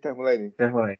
[0.00, 0.50] Udah mulai nih.
[0.56, 0.94] Udah mulai.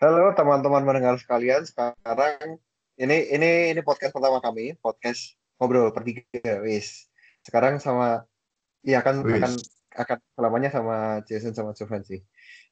[0.00, 1.60] Halo teman-teman mendengar sekalian.
[1.68, 2.56] Sekarang
[2.96, 6.24] ini ini ini podcast pertama kami, podcast ngobrol bertiga,
[6.64, 7.12] wis.
[7.44, 8.24] Sekarang sama
[8.80, 9.36] iya akan Wis.
[9.36, 9.52] akan
[9.92, 10.96] akan selamanya sama
[11.28, 12.24] Jason sama Jovan sih.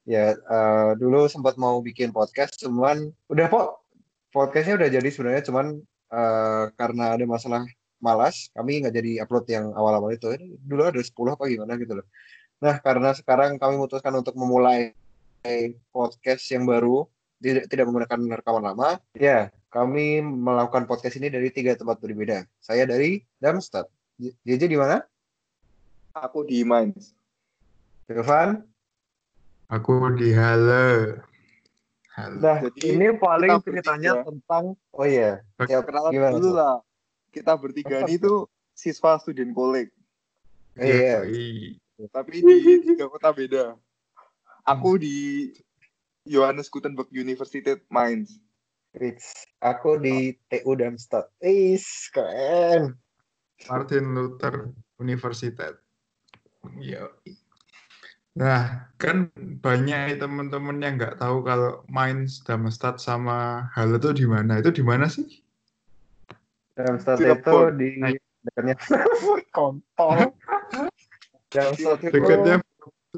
[0.09, 3.85] Ya eh, dulu sempat mau bikin podcast, cuman udah kok
[4.33, 5.85] podcastnya udah jadi sebenarnya, cuman
[6.17, 7.69] eh, karena ada masalah
[8.01, 10.33] malas, kami nggak jadi upload yang awal-awal itu.
[10.65, 12.09] Dulu ada 10 apa gimana gitu loh.
[12.59, 14.91] Nah, karena sekarang kami memutuskan untuk memulai
[15.95, 17.07] podcast yang baru,
[17.39, 22.43] tidak, tidak menggunakan rekaman lama, ya kami melakukan podcast ini dari tiga tempat berbeda.
[22.59, 23.87] Saya dari Darmstadt.
[24.19, 25.07] JJ di mana?
[26.19, 27.15] Aku di Mainz.
[28.11, 28.67] Jovan?
[29.71, 31.21] Aku di Halo.
[32.19, 32.39] Halo.
[32.43, 34.27] Nah, Jadi, ini paling ceritanya bertiga.
[34.27, 35.39] tentang, oh iya,
[35.71, 36.77] ya, Kenalan gimana dulu lah.
[37.31, 39.95] Kita bertiga ini tuh siswa student college,
[40.75, 41.23] Iya.
[41.23, 41.79] Yoi.
[42.07, 43.75] Tapi di tiga kota beda.
[44.63, 45.51] Aku di
[46.23, 48.39] Johannes Gutenberg University Mainz.
[48.95, 49.51] Rich.
[49.61, 51.29] Aku di TU Darmstadt.
[51.43, 52.97] Is, keren.
[53.67, 54.71] Martin Luther
[55.03, 55.75] University.
[56.79, 57.35] Yoi.
[58.39, 64.63] Nah, kan banyak teman-teman yang nggak tahu kalau Mainz, Darmstadt sama Halle itu di mana?
[64.63, 65.27] Itu di mana sih?
[66.79, 67.99] Darmstadt itu di
[68.47, 68.77] dekatnya
[69.51, 70.38] kontol.
[71.49, 72.61] Darmstadt itu Dekatnya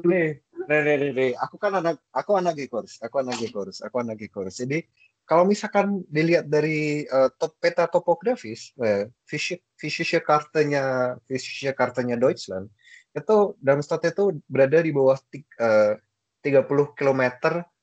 [0.01, 0.39] nih,
[0.71, 1.31] nih, nih, nih, nih.
[1.43, 4.55] Aku kan anak, aku anak Gekors, aku anak Gekors, aku anak Gekors.
[4.63, 4.87] Jadi
[5.27, 12.71] kalau misalkan dilihat dari eh, top peta topografis, eh, physische kartanya, physische kartanya Deutschland,
[13.11, 15.99] itu Darmstadt itu berada di bawah eh,
[16.41, 17.23] 30 km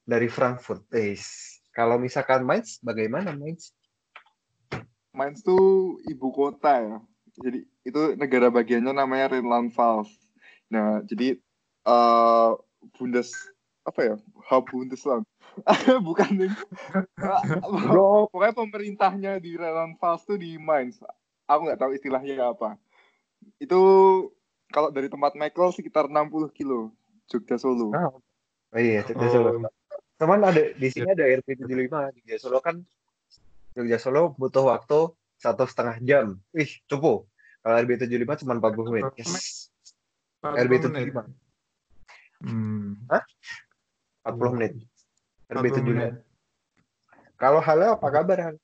[0.03, 0.89] dari Frankfurt.
[0.97, 1.57] Is.
[1.71, 3.71] Kalau misalkan Mainz, bagaimana Mainz?
[5.15, 6.99] Mainz tuh ibu kota ya.
[7.39, 10.28] Jadi itu negara bagiannya namanya Rheinland-Pfalz.
[10.69, 11.39] Nah, jadi
[11.89, 12.51] eh
[12.97, 13.33] Bundes
[13.89, 14.17] apa ya?
[14.53, 15.25] Hub Bundesland.
[16.07, 16.53] Bukan nih.
[17.89, 21.01] Bro, Pokoknya pemerintahnya di Rheinland-Pfalz tuh di Mainz.
[21.49, 22.77] Aku nggak tahu istilahnya apa.
[23.57, 23.81] Itu
[24.69, 26.93] kalau dari tempat Michael sekitar 60 kilo.
[27.28, 27.93] Jogja Solo.
[27.93, 28.09] Ah,
[28.73, 29.33] Oh iya, Jogja Oh.
[29.33, 29.51] Solo.
[30.19, 32.84] Cuman ada di sini ada RP75 Jogja Solo kan
[33.73, 36.27] Jogja Solo butuh waktu satu setengah jam.
[36.53, 37.28] Wih, cukup.
[37.65, 39.12] Kalau RB75 cuma 40 menit.
[39.17, 39.68] Yes.
[40.41, 41.15] 40 RB75 menit.
[42.38, 42.94] Hmm.
[44.25, 44.72] 40 menit.
[45.50, 45.82] 40 RB75.
[45.88, 46.15] menit.
[47.34, 48.38] Kalau halo apa kabar?
[48.50, 48.56] Han?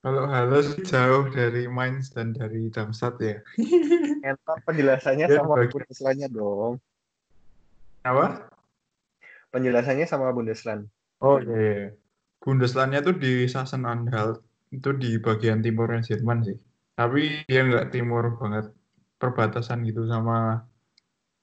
[0.00, 3.36] Kalau Halo sih jauh dari Mainz dan dari Darmstadt ya.
[4.24, 6.80] Entar penjelasannya Ya, sama bagi- Bundeslandnya dong.
[8.00, 8.48] Apa?
[9.52, 10.88] Penjelasannya sama Bundesland.
[11.20, 11.52] Oh iya.
[11.52, 11.86] iya.
[12.40, 14.40] Bundeslandnya tuh di Sachsen-Anhalt
[14.72, 16.56] itu di bagian timurnya Jerman sih.
[16.96, 18.72] Tapi dia nggak timur banget,
[19.20, 20.64] perbatasan gitu sama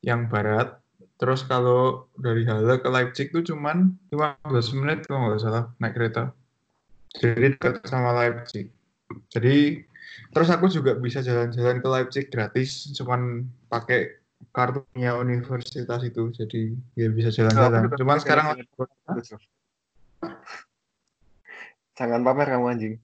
[0.01, 0.81] yang barat.
[1.17, 6.33] Terus kalau dari Halle ke Leipzig tuh cuman 15 menit kalau nggak salah naik kereta.
[7.17, 8.73] Jadi dekat sama Leipzig.
[9.33, 9.81] Jadi
[10.33, 14.21] terus aku juga bisa jalan-jalan ke Leipzig gratis, cuman pakai
[14.53, 16.29] kartunya universitas itu.
[16.33, 17.93] Jadi ya bisa jalan-jalan.
[17.97, 18.45] Cuman sekarang
[21.97, 22.95] Jangan pamer kamu anjing.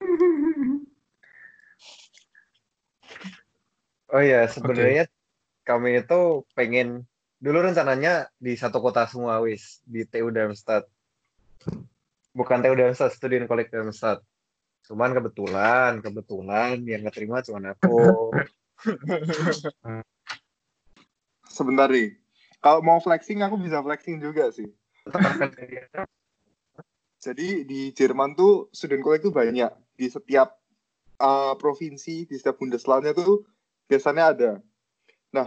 [4.10, 5.06] Oh iya, sebenarnya
[5.62, 7.06] kami itu pengen
[7.38, 10.90] dulu rencananya di satu kota semua wis di TU Darmstadt.
[12.34, 14.20] Bukan TU Darmstadt, Student College Darmstadt.
[14.90, 18.34] Cuman kebetulan, kebetulan yang keterima cuma aku.
[21.56, 22.18] Sebentar nih.
[22.60, 24.68] Kalau mau flexing aku bisa flexing juga sih.
[27.24, 29.70] Jadi di Jerman tuh student college tuh banyak.
[29.94, 30.58] Di setiap
[31.20, 33.44] uh, provinsi, di setiap Bundeslandnya tuh
[33.90, 34.50] biasanya ada.
[35.34, 35.46] Nah,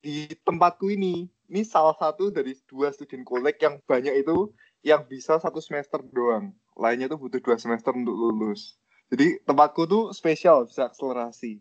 [0.00, 4.48] Di tempatku ini, ini salah satu dari dua student college yang banyak itu
[4.80, 6.56] yang bisa satu semester doang.
[6.72, 8.80] Lainnya tuh butuh dua semester untuk lulus.
[9.12, 11.60] Jadi tempatku tuh spesial, bisa akselerasi.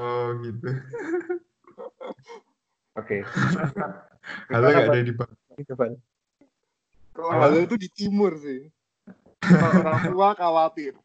[0.00, 0.72] Oh gitu.
[3.00, 3.28] Oke.
[4.48, 5.12] Halle nggak ada di
[5.68, 5.84] Coba.
[7.12, 7.40] Kalau?
[7.40, 8.72] Halle itu di timur sih.
[9.44, 10.96] Kalau orang tua khawatir.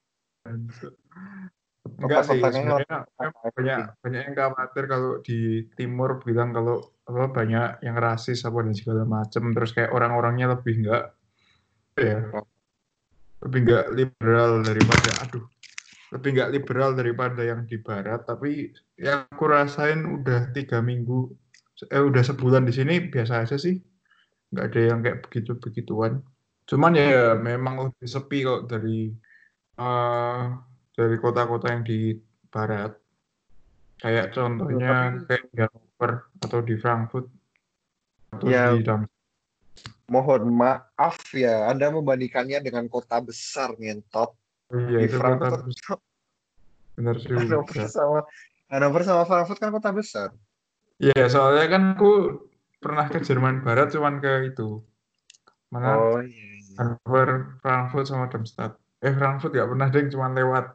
[1.82, 3.10] Enggak sih, sebenarnya
[3.58, 8.78] banyak banyak yang khawatir kalau di timur bilang kalau apa banyak yang rasis apa dan
[8.78, 11.04] segala macam terus kayak orang-orangnya lebih enggak
[11.98, 12.22] ya
[13.42, 15.46] lebih enggak liberal daripada aduh
[16.14, 18.70] lebih enggak liberal daripada yang di barat tapi
[19.02, 21.34] yang aku rasain udah tiga minggu
[21.90, 23.74] eh udah sebulan di sini biasa aja sih
[24.54, 26.22] nggak ada yang kayak begitu begituan
[26.70, 29.10] cuman ya memang lebih sepi kok dari
[29.82, 30.44] eh,
[30.92, 32.20] dari kota-kota yang di
[32.52, 32.92] barat
[33.98, 36.12] kayak contohnya kayak di Hannover
[36.42, 37.28] atau di Frankfurt
[38.32, 38.72] Terus Ya.
[38.72, 39.12] di Dam-
[40.12, 44.36] Mohon maaf ya, Anda membandingkannya dengan kota besar ngentot.
[44.72, 45.64] Oh iya, Di itu kota Frankfurt.
[45.72, 45.98] besar.
[47.00, 47.88] Bener Hannover juga.
[47.88, 48.20] sama
[48.68, 50.30] Hannover sama Frankfurt kan kota besar.
[51.00, 52.12] Iya, soalnya kan aku
[52.84, 54.84] pernah ke Jerman Barat cuman ke itu.
[55.72, 56.60] Mana Oh iya.
[56.60, 56.76] iya.
[56.76, 58.76] Hannover, Frankfurt sama Darmstadt.
[59.00, 60.66] Eh, Frankfurt nggak pernah deh, cuman lewat.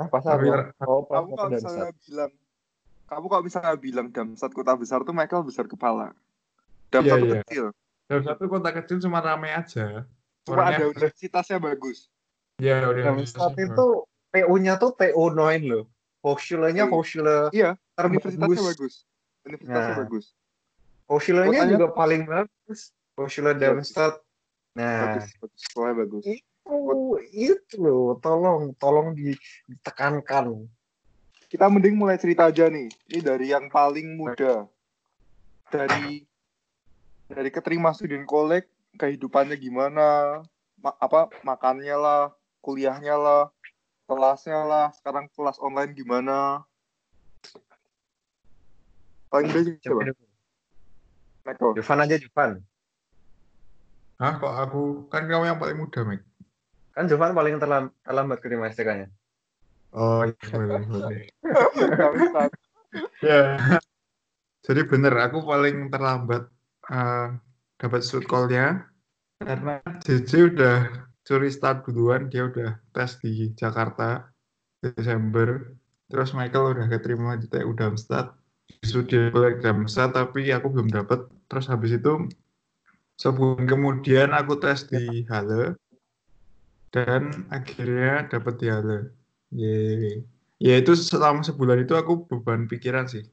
[0.00, 0.72] Oh, pas Tapi apa?
[0.84, 2.32] Oh, pas Kamu kalau misalnya bilang
[3.06, 6.16] kamu kalau misalnya bilang Damsat kota besar tuh Michael besar kepala.
[6.88, 7.40] Damsat Iya, tuh iya.
[7.44, 7.64] kecil.
[8.08, 10.08] Darmstadt itu kota kecil cuma rame aja.
[10.44, 12.08] Cuma Orangnya- ada universitasnya bagus.
[12.56, 13.04] Iya, udah.
[13.12, 13.86] Darmstadt itu
[14.32, 15.84] TU-nya tuh TU 9 loh.
[16.24, 16.92] Hochschule-nya Iya.
[16.92, 18.94] Hochschule Iya, universitasnya bagus.
[19.44, 19.98] Universitasnya Nah.
[20.00, 20.24] bagus.
[21.04, 22.80] Hochschule-nya Kotanya- juga paling bagus.
[23.20, 24.24] Hochschule Darmstadt.
[24.72, 25.60] Nah, Bagus, bagus.
[25.60, 26.24] Sekolahnya bagus.
[26.66, 30.66] Itu itu loh, tolong tolong di- ditekankan.
[31.50, 32.88] Kita mending mulai cerita aja nih.
[33.12, 34.64] Ini dari yang paling muda.
[35.68, 36.24] Dari
[37.28, 40.40] dari keterima student collect, kehidupannya gimana,
[40.80, 42.22] ma- apa makannya lah,
[42.60, 43.42] kuliahnya lah,
[44.08, 46.64] kelasnya lah, sekarang kelas online gimana.
[49.32, 50.00] Paling muda coba.
[51.74, 52.60] Jovan aja Jovan.
[54.20, 54.82] Hah, kok aku?
[55.10, 56.22] Kan kamu yang paling muda, Mik.
[56.92, 59.08] Kan Jovan paling terlam- terlambat keterima STK-nya.
[59.92, 61.22] Oh, iya, boleh, boleh.
[63.24, 63.56] Ya.
[64.62, 66.52] Jadi bener, aku paling terlambat
[66.92, 67.28] eh,
[67.80, 68.84] dapat shoot call-nya
[69.42, 70.76] karena JJ udah
[71.26, 74.30] curi start duluan, dia udah tes di Jakarta
[74.78, 75.74] Desember.
[76.06, 78.36] Terus Michael udah keterima di TU Darmstadt,
[78.84, 81.26] studi kolek Darmstadt, tapi aku belum dapat.
[81.50, 82.28] Terus habis itu
[83.18, 85.74] sebulan kemudian aku tes di Halle
[86.92, 88.98] dan akhirnya dapat di Halle.
[89.52, 90.24] Yeay.
[90.62, 93.24] Ya itu selama sebulan itu aku beban pikiran sih.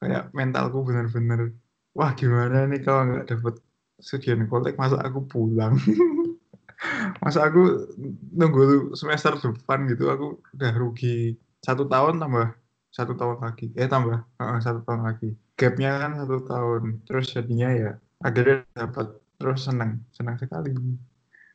[0.00, 1.54] Kayak mentalku bener-bener
[1.92, 3.54] wah gimana nih kalau nggak dapet
[4.00, 5.76] studian kolek masa aku pulang?
[7.20, 7.92] Masa aku
[8.32, 12.56] nunggu semester depan gitu aku udah rugi satu tahun tambah
[12.88, 13.68] satu tahun lagi.
[13.76, 15.36] Eh tambah eh, satu tahun lagi.
[15.60, 17.04] Gapnya kan satu tahun.
[17.04, 17.92] Terus jadinya ya
[18.24, 20.72] akhirnya dapat terus seneng senang sekali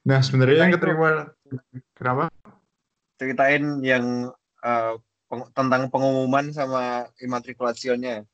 [0.05, 1.09] nah sebenarnya yang Nah, keterima
[1.97, 2.23] kenapa
[3.15, 4.29] Ceritain yang
[4.61, 4.93] eh,
[5.31, 8.27] peng- tentang pengumuman sama immatrikulationnya.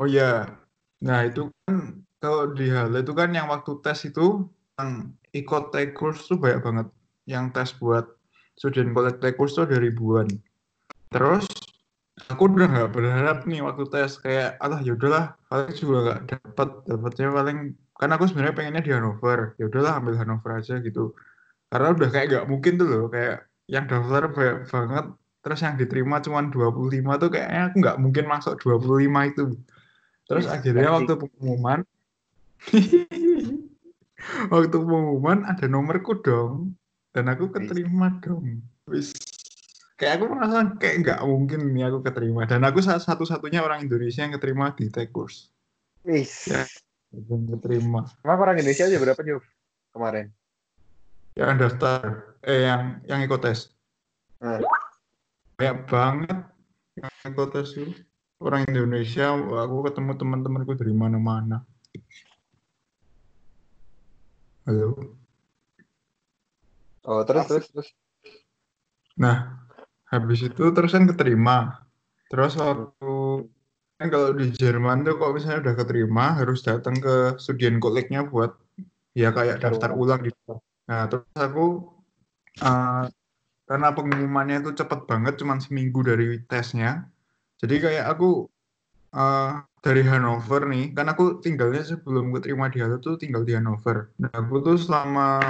[0.00, 0.56] Oh iya.
[1.04, 4.48] Nah, itu kan kalau di Halle itu kan yang waktu tes itu
[4.80, 6.86] yang ikut take course tuh banyak banget.
[7.28, 8.08] Yang tes buat
[8.56, 10.28] student collect take course tuh ada ribuan.
[11.12, 11.44] Terus
[12.28, 16.68] aku udah nggak berharap nih waktu tes kayak alah ya udahlah paling juga nggak dapat
[16.88, 17.58] dapatnya paling
[18.00, 19.52] kan aku sebenarnya pengennya di Hanover.
[19.60, 21.12] Ya udahlah ambil Hanover aja gitu.
[21.68, 25.06] Karena udah kayak nggak mungkin tuh loh kayak yang daftar banyak banget
[25.40, 29.44] terus yang diterima cuma 25 tuh kayaknya aku nggak mungkin masuk 25 itu.
[30.24, 31.80] Terus Yes, akhirnya waktu pengumuman
[34.52, 36.72] waktu pengumuman ada nomorku dong.
[37.10, 38.64] Dan aku keterima dong.
[38.88, 39.12] Wis.
[40.00, 42.48] Kayak aku merasa kayak nggak mungkin nih aku keterima.
[42.48, 45.52] Dan aku satu-satunya orang Indonesia yang keterima di tech course
[46.06, 46.48] Wis.
[46.48, 46.64] Ya.
[47.10, 49.42] Yang keterima Emang orang Indonesia aja berapa Jov
[49.90, 50.30] kemarin?
[51.38, 53.70] yang daftar eh yang yang ikut tes
[54.40, 54.56] Nah.
[55.60, 56.38] banyak banget
[56.96, 57.92] yang ikut tes itu
[58.40, 61.62] orang Indonesia aku ketemu teman-temanku dari mana-mana
[64.66, 65.18] halo
[67.00, 67.88] Oh, terus terus terus.
[69.16, 69.56] Nah,
[70.04, 71.88] habis itu terus kan keterima.
[72.28, 73.48] Terus waktu
[74.00, 78.56] kan kalau di Jerman tuh kalau misalnya udah keterima harus datang ke studien koleknya buat
[79.12, 80.56] ya kayak daftar ulang gitu.
[80.88, 81.92] Nah, terus aku
[82.64, 83.04] eh,
[83.68, 87.04] karena pengumumannya itu cepet banget, cuman seminggu dari tesnya.
[87.60, 88.48] Jadi kayak aku
[89.12, 89.52] eh,
[89.84, 94.16] dari Hanover nih, kan aku tinggalnya sebelum keterima di Halle tuh tinggal di Hanover.
[94.16, 95.44] Nah, aku tuh selama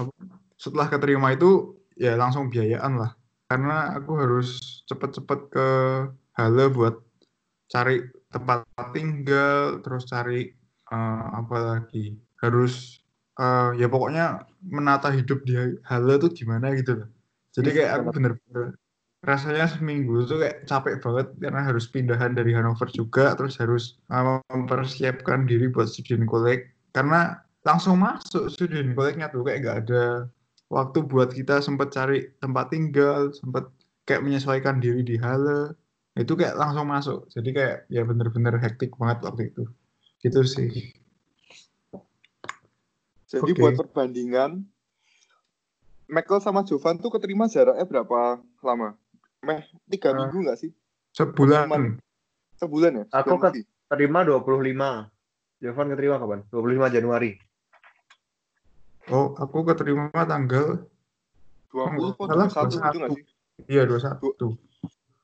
[0.00, 0.12] apa,
[0.56, 3.12] setelah keterima itu ya langsung biayaan lah
[3.48, 5.66] karena aku harus cepet-cepet ke
[6.36, 7.07] Halle buat
[7.68, 8.64] cari tempat
[8.96, 10.48] tinggal terus cari
[10.92, 12.16] eh, apa lagi?
[12.42, 13.04] Harus
[13.38, 15.54] eh, ya pokoknya menata hidup di
[15.86, 17.08] Halle tuh gimana gitu loh.
[17.54, 18.76] Jadi kayak aku bener-bener
[19.26, 24.24] rasanya seminggu tuh kayak capek banget karena harus pindahan dari Hanover juga terus harus eh,
[24.50, 27.34] mempersiapkan diri buat student collect karena
[27.66, 30.30] langsung masuk student collect-nya tuh kayak gak ada
[30.72, 33.68] waktu buat kita sempat cari tempat tinggal, sempat
[34.04, 35.74] kayak menyesuaikan diri di Halle.
[36.18, 37.30] Itu kayak langsung masuk.
[37.30, 39.64] Jadi kayak ya bener-bener hektik banget waktu itu.
[40.18, 40.90] Gitu sih.
[43.28, 43.60] Jadi Oke.
[43.60, 44.66] buat perbandingan,
[46.08, 48.96] Michael sama Jovan tuh keterima jaraknya berapa lama?
[49.44, 50.72] Meh tiga Eh, minggu nggak sih?
[51.14, 52.00] Sebulan.
[52.58, 53.04] Sebulan ya?
[53.14, 53.64] Aku Sebulan ket- lebih?
[53.88, 54.90] terima 25.
[55.62, 56.40] Jovan keterima kapan?
[56.50, 57.30] 25 Januari.
[59.08, 60.84] Oh, aku keterima tanggal
[61.70, 63.24] 20 kok Salah, 21 itu nggak sih?
[63.68, 64.67] iya 21.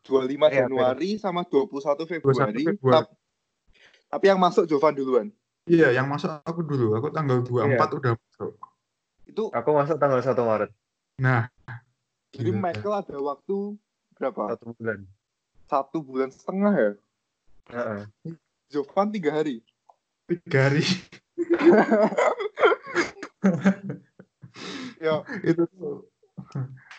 [0.04, 2.60] 25 Iya, Januari sama 21 Februari.
[2.60, 2.94] 21 Februari.
[3.00, 3.12] Tap-
[4.06, 5.26] Tapi yang masuk Jovan duluan.
[5.64, 6.92] Iya, yang masuk aku dulu.
[6.94, 7.96] Aku tanggal 24 Iya.
[7.96, 8.52] udah masuk.
[9.24, 10.70] Itu Aku masuk tanggal 1 Maret.
[11.16, 11.48] Nah,
[12.30, 12.60] jadi gila.
[12.60, 13.56] Michael ada waktu
[14.12, 14.42] berapa?
[14.52, 14.98] Satu bulan.
[15.64, 16.92] Satu bulan setengah ya?
[17.72, 18.02] Heeh.
[18.68, 19.64] Jovan tiga hari.
[20.24, 20.84] tiga hari
[25.00, 26.08] Ya, itu tuh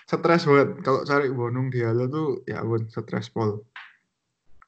[0.05, 3.65] stres banget kalau cari bonung di Halo tuh ya ampun stres pol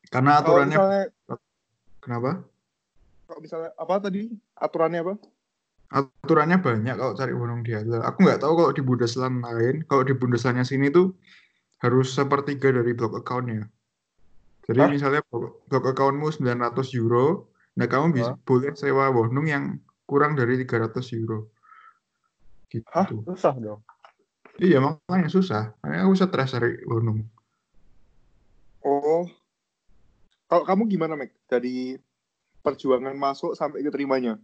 [0.09, 1.05] karena kalau aturannya misalnya,
[2.01, 2.31] kenapa
[3.27, 4.31] kalau misalnya apa tadi?
[4.55, 5.13] Aturannya apa?
[5.87, 10.03] aturannya banyak kalau cari bonung di Halo aku nggak tahu kalau di Bundesland lain kalau
[10.03, 11.15] di Bundeslandnya sini tuh
[11.79, 13.69] harus sepertiga dari blok accountnya
[14.67, 14.91] jadi Hah?
[14.91, 19.79] misalnya blok, blok accountmu 900 euro nah kamu bisa boleh sewa bonung yang
[20.09, 21.47] kurang dari 300 euro
[22.67, 23.07] gitu Hah?
[23.07, 23.79] Susah dong.
[24.61, 27.25] Iya makanya susah makanya aku stres cari bonung
[28.87, 29.27] Oh.
[30.47, 31.35] Kalau kamu gimana, Mek?
[31.51, 31.99] Dari
[32.63, 34.39] perjuangan masuk sampai keterimanya?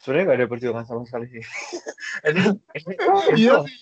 [0.00, 1.44] Sebenarnya nggak ada perjuangan sama sekali sih.
[2.28, 2.40] ini,
[2.76, 2.94] ini,
[3.40, 3.78] iya ini- sih.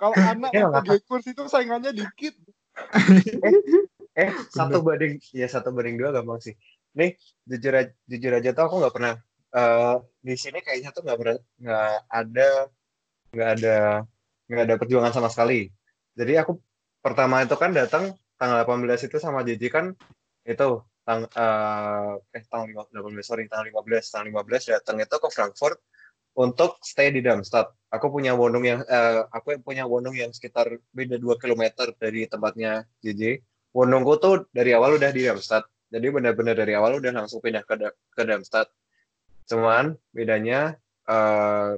[0.00, 2.32] Kalau anak Iya, sebagai kurs itu saingannya dikit.
[4.18, 6.54] eh satu banding ya satu banding dua gampang sih.
[6.96, 7.12] Nih
[7.44, 9.14] jujur aja, jujur aja tuh aku nggak pernah
[9.52, 12.48] eh, di sini kayaknya tuh nggak pernah nggak ada
[13.36, 13.76] nggak ada
[14.48, 15.68] nggak ada perjuangan sama sekali.
[16.16, 16.58] Jadi aku
[17.04, 19.86] pertama itu kan datang tanggal 18 itu sama JJ kan
[20.48, 20.68] itu
[21.04, 25.78] tang eh eh tanggal 18 sorry tanggal 15 tanggal 15 datang itu ke Frankfurt
[26.38, 27.74] untuk stay di Darmstadt.
[27.90, 31.64] Aku punya wonung yang eh, aku punya wonung yang sekitar beda 2 km
[31.98, 33.42] dari tempatnya JJ.
[33.74, 35.66] Wonungku tuh dari awal udah di Darmstadt.
[35.88, 38.70] Jadi benar-benar dari awal udah langsung pindah ke ke Darmstadt.
[39.50, 40.78] Cuman bedanya
[41.08, 41.72] eh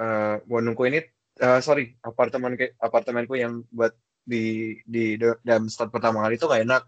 [0.00, 1.00] eh, wonungku ini
[1.36, 3.92] eh, sorry apartemen apartemenku yang buat
[4.26, 6.82] di di Da- Darmstadt pertama kali itu nggak enak.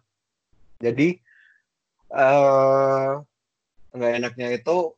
[0.82, 1.08] Jadi
[2.08, 3.10] eh
[3.94, 4.96] nggak enaknya itu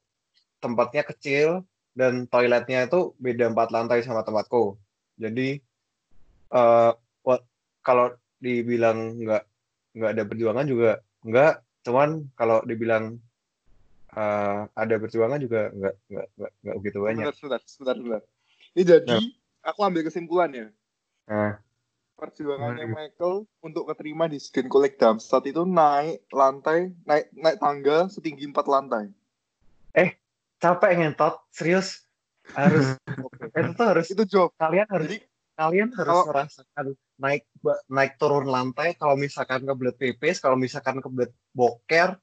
[0.60, 1.66] tempatnya kecil
[1.96, 4.78] dan toiletnya itu beda empat lantai sama tempatku.
[5.20, 5.60] Jadi
[7.24, 7.46] wa-
[7.82, 9.42] kalau dibilang nggak
[9.96, 10.90] nggak ada perjuangan juga
[11.26, 11.54] nggak.
[11.84, 13.16] Cuman kalau dibilang
[14.16, 16.26] eh, ada perjuangan juga nggak nggak
[16.64, 17.24] nggak begitu banyak.
[17.36, 18.22] Sebentar, sebentar, sebentar.
[18.74, 19.39] Ini jadi, Nah.
[19.62, 20.72] Aku ambil kesimpulannya.
[21.28, 21.60] Nah,
[22.20, 28.12] Perjuangannya Gimana, Michael untuk keterima di Student College Darmstadt itu naik lantai, naik naik tangga
[28.12, 29.08] setinggi empat lantai.
[30.60, 32.04] capek ngentot, serius
[32.52, 32.92] harus
[33.56, 34.52] itu tuh harus Itu job.
[34.60, 35.18] kalian harus Jadi
[35.56, 36.86] kalian harus Kalau- merasakan
[37.16, 37.42] naik
[37.88, 42.16] naik turun lantai kalau misalkan kebelet pipis kalau misalkan kebelet boker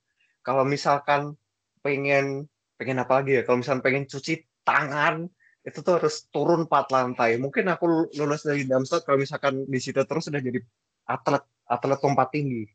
[0.45, 1.33] kalau misalkan
[1.81, 2.45] pengen
[2.77, 5.29] pengen apa lagi ya kalau misalkan pengen cuci tangan
[5.67, 9.99] itu tuh harus turun empat lantai mungkin aku lulus dari Darmstadt kalau misalkan di situ
[10.07, 10.63] terus udah jadi
[11.03, 12.71] atlet atlet lompat tinggi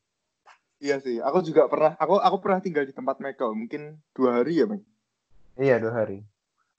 [0.77, 4.61] iya sih, aku juga pernah, aku aku pernah tinggal di tempat Michael, mungkin dua hari
[4.61, 4.85] ya, Mike.
[5.57, 6.21] iya dua hari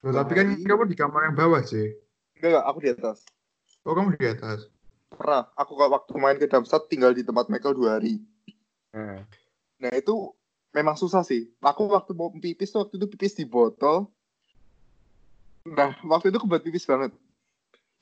[0.03, 1.95] Loh, tapi kan Hari- kamu di kamar yang bawah sih
[2.37, 3.17] Enggak, enggak, aku di atas.
[3.87, 4.59] oh kamu di atas
[5.13, 8.17] Pernah, aku kalau waktu main ke Darmstadt tinggal di tempat Michael dua hari.
[8.91, 9.21] Hmm.
[9.77, 10.33] Nah itu
[10.73, 11.53] memang susah sih.
[11.61, 14.09] Aku waktu mau pipis tuh waktu itu pipis di botol.
[15.63, 17.11] Nah waktu itu kebelet pipis banget.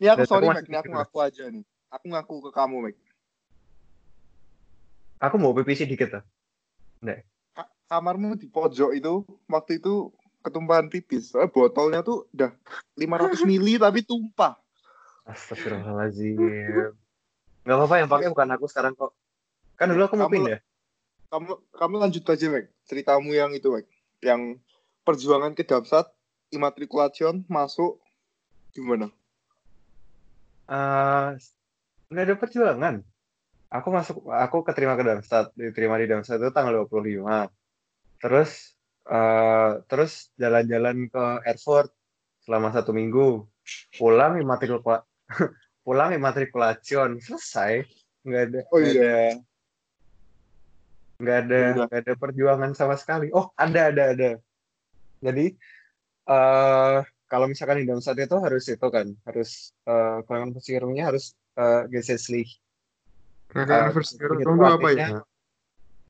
[0.02, 1.64] Ini aku Dan sorry Mac, ini aku ngaku aja nih.
[1.94, 2.96] Aku ngaku ke kamu Mac.
[5.22, 6.24] aku mau pipis dikit lah
[7.54, 10.10] Ka- Kamarmu di pojok itu waktu itu
[10.42, 11.30] ketumpahan pipis.
[11.30, 12.50] Soalnya botolnya tuh udah
[12.98, 14.58] 500 mili tapi tumpah.
[15.30, 16.98] Astagfirullahaladzim
[17.62, 19.14] nggak apa-apa yang pakai bukan aku sekarang kok
[19.78, 20.58] kan dulu aku mau pindah
[21.30, 22.66] Kamu kamu lanjut aja Mac.
[22.90, 23.86] Ceritamu yang itu Mac.
[24.20, 24.60] Yang
[25.06, 26.12] perjuangan ke Darmstadt,
[26.52, 27.98] immatriculation, masuk
[28.76, 29.08] gimana?
[30.72, 31.28] Eh,
[32.12, 32.96] nggak ada perjuangan.
[33.72, 37.48] Aku masuk, aku keterima ke Darmstadt, diterima di Darmstadt itu tanggal 25.
[38.20, 38.76] Terus,
[39.08, 41.92] eh, terus jalan-jalan ke Erfurt
[42.44, 43.48] selama satu minggu.
[43.96, 44.84] Pulang immatrikul,
[45.88, 47.88] pulang immatriculation selesai.
[48.28, 48.92] Nggak ada, Oh, iya.
[48.92, 49.16] ada,
[51.22, 51.86] nggak ada, Udah.
[51.88, 53.32] nggak ada perjuangan sama sekali.
[53.32, 54.30] Oh, ada, ada, ada.
[55.22, 55.56] Jadi,
[56.28, 57.00] eh
[57.32, 62.60] kalau misalkan di Darmstadt itu harus itu kan, harus eh kelangan persirungnya harus eh Gesetzlich.
[63.52, 65.08] Rangkaian Ah, versi itu apa ya?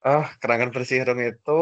[0.01, 1.62] Ah, kerangan persirung itu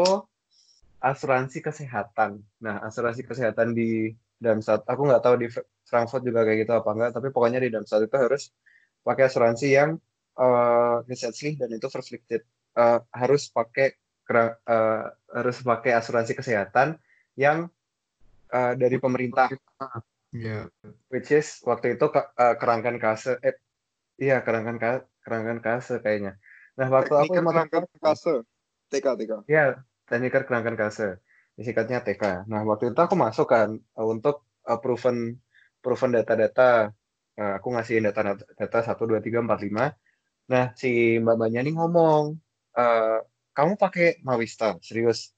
[1.00, 2.40] asuransi kesehatan.
[2.60, 6.88] Nah, asuransi kesehatan di Darmstadt, aku nggak tahu di Fr- Frankfurt juga kayak gitu apa
[6.92, 8.52] enggak, tapi pokoknya di Darmstadt itu harus
[9.04, 9.90] pakai asuransi yang
[10.40, 12.42] eh Gesetzlich dan itu verpflichtet.
[12.76, 13.96] Eh, harus pakai
[14.30, 15.04] eh,
[15.36, 16.96] harus pakai asuransi kesehatan
[17.36, 17.68] yang
[18.50, 19.48] eh, dari pemerintah.
[20.30, 20.70] Iya.
[21.10, 23.58] which is waktu itu eh, kerangkan kase eh
[24.14, 26.38] iya kerangkan ka- kerangkan kase kayaknya.
[26.78, 28.46] Nah waktu aku emang kerangkan kase.
[28.90, 29.32] TK, TK.
[29.46, 31.18] ya teknik kerangkan kase.
[31.58, 35.34] Disingkatnya TK nah waktu itu aku masuk kan eh, untuk eh, proven
[35.82, 36.94] proven data-data.
[37.34, 39.90] Eh, aku ngasihin data data satu dua tiga empat lima.
[40.50, 42.38] Nah si mbak mbaknya nih ngomong
[42.78, 43.18] eh,
[43.50, 45.34] kamu pakai Mawista serius?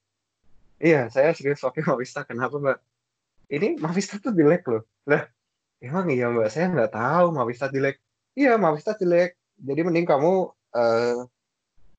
[0.76, 2.78] Iya saya serius pakai Mawista kenapa mbak
[3.52, 4.82] ini Mawista tuh jelek loh.
[5.04, 5.28] Lah
[5.84, 6.48] emang iya mbak?
[6.48, 8.00] Saya nggak tahu Mawista jelek
[8.32, 10.32] iya Mawista jelek jadi mending kamu
[10.74, 11.20] eh,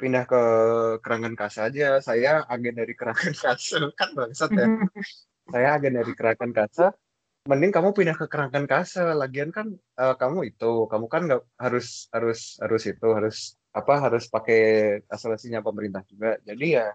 [0.02, 0.42] pindah ke
[1.00, 2.02] Kerangan Kasa aja.
[2.02, 3.78] Saya agen dari Kerangan Kasa.
[4.00, 4.68] Kan bangsat ya.
[5.54, 6.92] Saya agen dari Kerangan Kasa.
[7.44, 9.14] Mending kamu pindah ke Kerangan Kasa.
[9.14, 14.32] Lagian kan eh, kamu itu kamu kan nggak harus harus harus itu harus apa harus
[14.32, 14.62] pakai
[15.12, 16.40] asuransinya pemerintah juga.
[16.44, 16.88] Jadi ya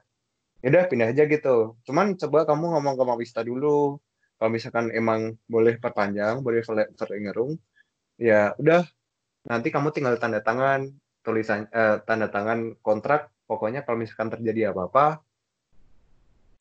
[0.65, 1.77] ya udah pindah aja gitu.
[1.85, 4.01] Cuman coba kamu ngomong ke Mawista dulu
[4.39, 6.63] kalau misalkan emang boleh perpanjang boleh
[6.95, 7.59] verlengerung
[8.19, 8.87] ya udah.
[9.49, 10.87] Nanti kamu tinggal tanda tangan
[11.27, 13.35] tulisan eh, tanda tangan kontrak.
[13.49, 15.19] Pokoknya kalau misalkan terjadi apa-apa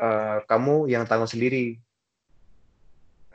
[0.01, 1.77] eh, kamu yang tanggung sendiri.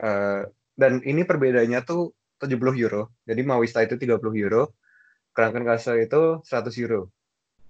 [0.03, 0.41] Eh,
[0.73, 3.15] dan ini perbedaannya tuh 70 euro.
[3.23, 4.73] Jadi Mawista itu 30 euro
[5.33, 7.09] Kerangkan Kasa itu 100 euro.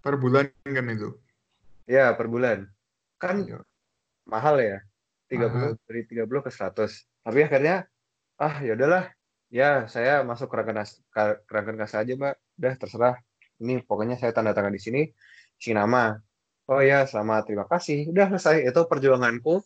[0.04, 1.16] Per bulan kan itu.
[1.88, 2.68] ya per bulan.
[3.20, 3.60] Kan Iya.
[4.28, 4.80] mahal ya
[5.34, 5.74] 30 Mahal.
[5.90, 7.76] dari 30 ke 100 tapi akhirnya
[8.38, 9.06] ah ya udahlah.
[9.54, 12.38] Ya saya masuk kerangkan Kas- Ka- kerangkan kasa aja mbak.
[12.58, 13.16] Udah terserah.
[13.62, 15.02] Ini pokoknya saya tanda tangan di sini
[15.58, 16.18] si nama
[16.70, 17.50] oh ya selamat.
[17.50, 18.10] Terima kasih.
[18.10, 18.66] Udah selesai.
[18.66, 19.62] Itu perjuanganku.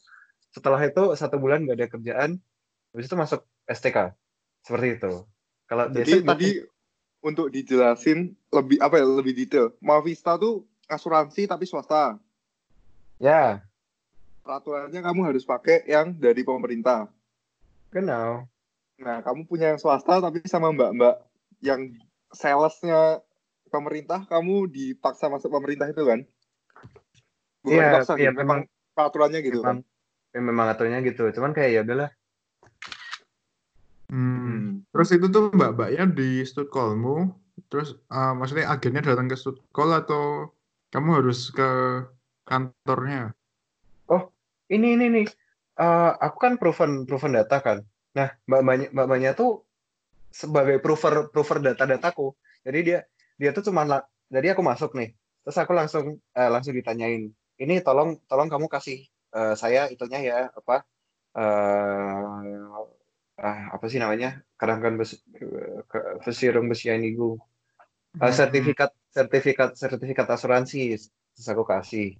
[0.52, 2.30] Setelah itu satu bulan gak ada kerjaan.
[2.92, 4.12] Habis itu masuk STK
[4.64, 5.14] seperti itu.
[5.68, 6.50] Kalau Jadi biasa tadi
[7.24, 9.72] untuk dijelasin lebih apa ya lebih detail.
[9.80, 12.16] Mavista tuh asuransi tapi swasta.
[13.18, 13.64] ya
[14.48, 17.12] Peraturannya kamu harus pakai yang dari pemerintah.
[17.92, 18.48] genau
[18.98, 21.22] Nah, kamu punya yang swasta tapi sama mbak-mbak
[21.62, 21.94] yang
[22.34, 23.22] salesnya
[23.70, 26.24] pemerintah, kamu dipaksa masuk pemerintah itu kan?
[27.62, 28.40] Bukan Iya, dipaksa, iya, gitu.
[28.42, 28.60] memang
[28.98, 30.34] peraturannya gitu memang kan?
[30.34, 32.12] ya, memang aturannya gitu cuman kayak ya udahlah
[34.08, 34.40] Hmm.
[34.40, 34.68] Hmm.
[34.96, 37.28] Terus itu tuh mbak-mbaknya di Stockholmmu,
[37.68, 40.56] terus eh, maksudnya agennya datang ke Stockholm atau
[40.96, 41.68] kamu harus ke
[42.48, 43.36] kantornya?
[44.74, 45.28] Ini ini nih
[45.78, 47.78] Eh, aku kan proven proven data kan.
[48.18, 49.62] Nah mbak mbaknya mbak mbaknya tuh
[50.42, 52.34] sebagai prover prover data dataku
[52.66, 53.00] jadi dia
[53.42, 53.84] dia tuh cuma
[54.36, 55.14] jadi aku masuk nih.
[55.46, 57.30] Terus aku langsung eh, langsung ditanyain
[57.62, 59.06] ini tolong tolong kamu kasih
[59.38, 60.76] eh, saya itunya ya apa
[61.38, 62.58] eh
[63.46, 64.30] ah, apa sih namanya?
[64.60, 65.16] Kerangkan besi
[65.92, 67.38] ke- vesirung besianigu
[68.18, 70.98] Eh, sertifikat sertifikat sertifikat asuransi.
[71.38, 72.18] Terus aku kasih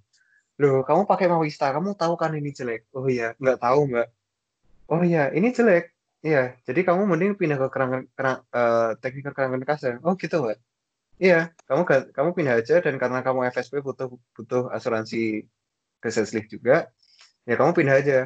[0.60, 2.80] loh kamu pakai Mawista kamu tahu kan ini jelek?
[2.96, 4.06] Oh iya nggak tahu mbak.
[4.90, 5.84] Oh iya ini jelek.
[6.26, 10.58] Iya jadi kamu mending pindah ke kerangkan kerang, eh, teknik kerangkan kasa oh gitu mbak.
[11.22, 11.36] Iya
[11.68, 11.82] kamu
[12.16, 15.46] kamu pindah aja dan karena kamu FSP butuh butuh asuransi
[16.02, 16.90] keseslih juga
[17.48, 18.18] ya kamu pindah aja.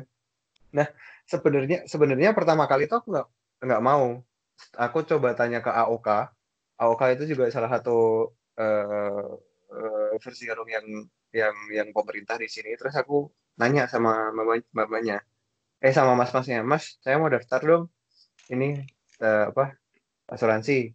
[0.77, 0.89] Nah
[1.31, 3.29] sebenarnya sebenarnya pertama kali itu aku nggak
[3.67, 4.05] nggak mau.
[4.85, 6.09] Aku coba tanya ke AOK
[6.83, 7.93] AOK itu juga salah satu
[8.61, 10.87] eh, eh, versi Garung yang
[11.33, 12.77] yang yang pemerintah di sini.
[12.77, 13.29] Terus aku
[13.61, 15.21] nanya sama mama mamanya.
[15.83, 17.85] Eh sama mas masnya mas saya mau daftar dong.
[18.53, 18.85] Ini
[19.23, 19.75] eh, apa
[20.29, 20.93] asuransi.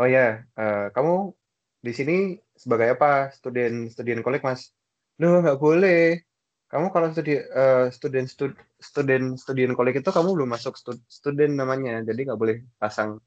[0.00, 1.32] Oh ya eh, kamu
[1.86, 2.16] di sini
[2.56, 3.30] sebagai apa?
[3.36, 4.72] Student student kolek mas.
[5.20, 6.20] Loh nggak boleh.
[6.66, 11.54] Kamu kalau studi eh, student stud, student student kolek itu kamu belum masuk stud, student
[11.54, 12.02] namanya.
[12.02, 13.22] Jadi nggak boleh pasang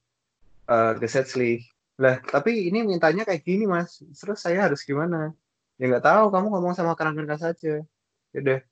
[0.69, 1.65] eh Gesetzlich.
[1.99, 3.99] Lah, tapi ini mintanya kayak gini, Mas.
[4.15, 5.35] Terus saya harus gimana?
[5.75, 7.83] Ya nggak tahu, kamu ngomong sama kerangkan kas aja.
[8.31, 8.63] Yaudah.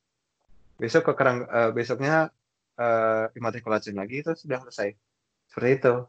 [0.79, 2.31] Besok ke kerang eh, besoknya
[2.77, 4.95] eh immatrikulasi lagi terus sudah selesai.
[5.51, 5.95] Seperti itu.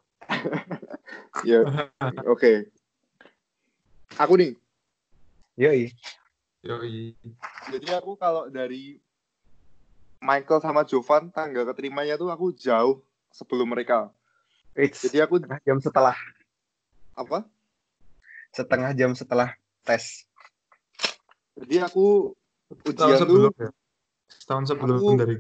[1.47, 1.63] Ya,
[2.27, 2.67] oke.
[4.19, 4.59] Aku nih,
[5.55, 5.95] Yoi.
[6.67, 7.15] Yoi.
[7.71, 8.99] jadi aku kalau dari
[10.19, 14.11] Michael sama Jovan tanggal keterimanya tuh aku jauh sebelum mereka.
[14.75, 16.15] It's Jadi aku jam setelah
[17.19, 17.43] apa?
[18.53, 19.55] setengah jam setelah
[19.85, 20.25] tes.
[21.59, 22.33] Jadi aku
[22.69, 23.71] Setahun ujian sebelum tuh ya?
[24.29, 25.35] Setahun sebelum Aku- dari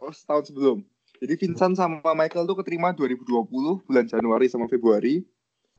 [0.00, 0.78] oh, setahun sebelum.
[1.22, 5.22] Jadi Vincent sama Michael tuh keterima 2020 bulan Januari sama Februari.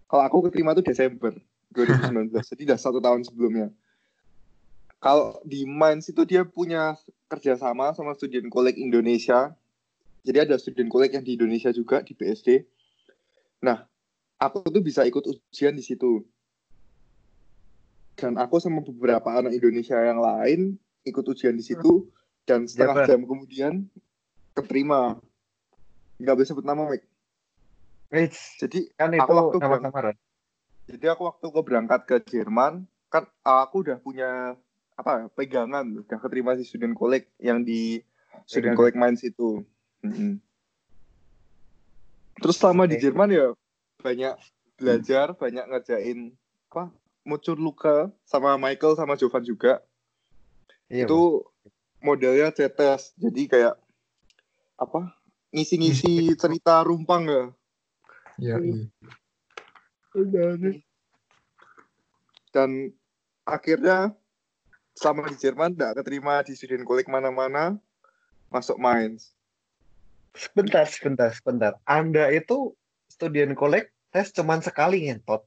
[0.08, 1.36] Kalau aku keterima tuh Desember
[1.76, 2.32] 2019.
[2.54, 3.68] jadi udah satu tahun sebelumnya.
[5.04, 6.96] Kalau di Mainz itu dia punya
[7.28, 9.52] kerjasama sama student college Indonesia.
[10.24, 12.64] Jadi ada student college yang di Indonesia juga di BSD.
[13.60, 13.84] Nah,
[14.44, 16.24] aku tuh bisa ikut ujian di situ.
[18.14, 22.06] dan aku sama beberapa anak Indonesia yang lain ikut ujian di situ
[22.46, 23.08] dan setengah Jabar.
[23.10, 23.74] jam kemudian
[24.54, 25.18] keterima
[26.22, 26.84] nggak boleh sebut nama
[28.14, 30.16] Eits, jadi kan Aku itu waktu nama samaran.
[30.86, 34.54] jadi aku waktu ke berangkat ke Jerman kan aku udah punya
[34.94, 37.98] apa pegangan udah keterima di student collect yang di
[38.46, 39.66] student collect Mainz itu
[40.06, 40.38] Mm-mm.
[42.38, 43.02] terus selama di.
[43.02, 43.58] Jerman ya
[44.04, 44.36] banyak
[44.76, 46.36] belajar banyak ngerjain
[46.68, 46.92] apa
[47.24, 49.80] muncul luka sama Michael sama Jovan juga.
[50.92, 51.48] Iya, itu
[52.04, 53.76] modelnya cetes jadi kayak
[54.76, 55.16] apa
[55.56, 57.44] ngisi-ngisi cerita rumpang ya.
[58.34, 58.90] Ya, iya.
[62.50, 62.90] dan
[63.46, 64.18] akhirnya
[64.98, 67.78] selama di Jerman tidak keterima di student collect mana-mana
[68.50, 69.34] masuk Mainz.
[70.34, 71.78] Sebentar, sebentar, sebentar.
[71.86, 72.74] Anda itu
[73.06, 75.42] student collect tes cuman sekali ngentot.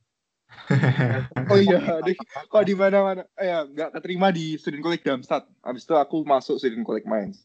[1.50, 2.14] oh iya deh
[2.46, 6.62] kok di mana-mana eh ya nggak keterima di student collect Darmstadt habis itu aku masuk
[6.62, 7.42] student collect Mainz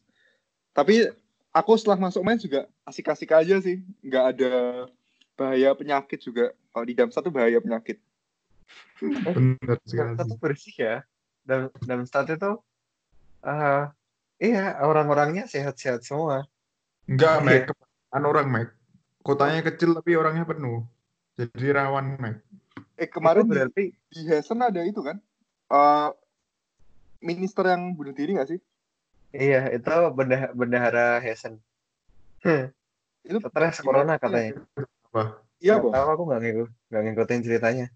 [0.70, 1.10] tapi
[1.50, 4.54] aku setelah masuk Mainz juga asik-asik aja sih nggak ada
[5.34, 7.98] bahaya penyakit juga kalau di Darmstadt tuh bahaya penyakit
[9.02, 10.14] Benar sekali.
[10.14, 10.96] Darmstadt tuh bersih ya.
[11.42, 12.52] Dan Darmstadt itu
[13.42, 13.84] eh
[14.38, 16.46] iya orang-orangnya sehat-sehat semua.
[17.10, 17.46] Enggak, Iya.
[17.46, 17.62] Mac.
[17.74, 18.68] Kebanyakan orang, Mac.
[19.26, 20.86] Kotanya kecil tapi orangnya penuh.
[21.42, 22.38] Jadi rawan, Mac.
[22.94, 25.18] eh kemarin Itu berarti di Hessen ada itu kan
[25.66, 26.10] Eh
[27.18, 28.60] minister yang bunuh diri nggak sih
[29.32, 31.58] iya itu benda, bendahara Hessen.
[33.24, 34.60] itu Stres corona katanya.
[35.08, 35.40] Apa?
[35.58, 35.90] iya Bang.
[35.94, 37.86] tahu aku nggak ngikut, nggak ngikutin ceritanya.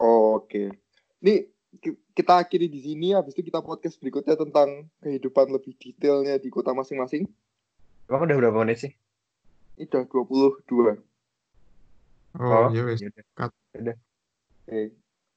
[0.00, 0.72] Oke.
[1.20, 1.34] Ini
[1.78, 6.48] ki- kita akhiri di sini, habis itu kita podcast berikutnya tentang kehidupan lebih detailnya di
[6.48, 7.28] kota masing-masing.
[8.08, 8.92] Emang udah berapa menit sih?
[9.74, 11.02] Ini udah 22.
[12.38, 13.02] Oh, iya wes.
[13.02, 13.26] yaudah.
[13.42, 13.94] Oke.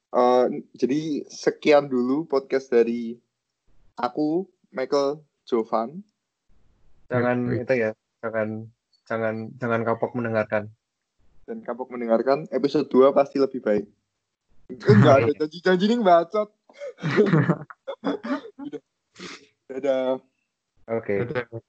[0.08, 0.46] Eh,
[0.78, 3.18] jadi sekian dulu podcast dari
[3.98, 6.06] aku, Michael Jovan.
[7.10, 7.62] Jangan Baik.
[7.66, 8.70] itu ya, jangan
[9.10, 10.70] jangan jangan kapok mendengarkan.
[11.48, 13.88] Dan kapok mendengarkan, episode 2 pasti lebih baik.
[14.70, 16.52] Enggak ada janji-janji nih bacot.
[19.72, 20.20] Dadah.
[20.88, 21.26] Oke.
[21.26, 21.62] Dadah.